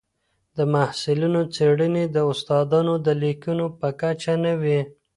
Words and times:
د 0.57 0.59
محصلینو 0.73 1.41
څېړني 1.55 2.05
د 2.15 2.17
استادانو 2.31 2.93
د 3.05 3.07
لیکنو 3.23 3.65
په 3.79 3.89
کچه 4.01 4.33
نه 4.43 4.53
وي. 4.61 4.81